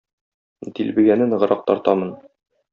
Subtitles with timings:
[0.79, 2.13] Дилбегәне ныграк тартамын.